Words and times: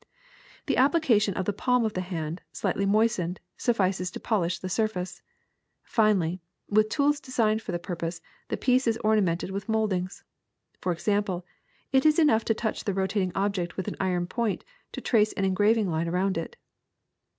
The 0.65 0.77
application 0.77 1.35
of 1.35 1.45
the 1.45 1.53
palm 1.53 1.85
of 1.85 1.93
the 1.93 2.01
hand, 2.01 2.41
slightly 2.51 2.87
moistened, 2.87 3.39
suffices 3.55 4.09
to 4.09 4.19
polish 4.19 4.57
the 4.57 4.67
surface. 4.67 5.21
Finally, 5.83 6.41
with 6.67 6.89
tools 6.89 7.19
designed 7.19 7.61
for 7.61 7.71
the 7.71 7.77
purpose 7.77 8.19
the 8.47 8.57
piece 8.57 8.87
is 8.87 8.97
orna 9.03 9.21
mented 9.21 9.51
with 9.51 9.69
moldings. 9.69 10.23
For 10.79 10.91
example, 10.91 11.45
it 11.91 12.03
is 12.03 12.17
enough 12.17 12.43
to 12.45 12.55
touch 12.55 12.85
the 12.85 12.95
rotating 12.95 13.31
object 13.35 13.77
with 13.77 13.87
an 13.87 13.95
iron 13.99 14.25
point 14.25 14.65
to 14.93 15.01
trace 15.01 15.33
an 15.33 15.45
engraved 15.45 15.85
line 15.87 16.07
around 16.07 16.35
it. 16.35 16.55